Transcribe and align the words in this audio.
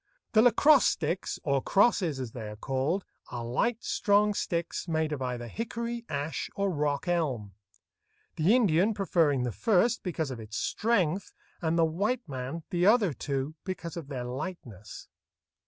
The 0.31 0.41
lacrosse 0.41 0.87
sticks, 0.87 1.37
or 1.43 1.61
crosses 1.61 2.19
as 2.19 2.31
they 2.31 2.49
are 2.49 2.55
called, 2.55 3.05
are 3.29 3.45
light, 3.45 3.83
strong 3.83 4.33
sticks, 4.33 4.87
made 4.87 5.11
of 5.11 5.21
either 5.21 5.47
hickory, 5.47 6.05
ash, 6.09 6.49
or 6.55 6.71
rock 6.71 7.07
elm; 7.07 7.53
the 8.35 8.55
Indian 8.55 8.95
preferring 8.95 9.43
the 9.43 9.51
first 9.51 10.01
because 10.01 10.31
of 10.31 10.39
its 10.39 10.57
strength, 10.57 11.35
and 11.61 11.77
the 11.77 11.85
white 11.85 12.27
man 12.27 12.63
the 12.71 12.83
other 12.83 13.13
two 13.13 13.53
because 13.63 13.95
of 13.95 14.07
their 14.07 14.23
lightness. 14.23 15.07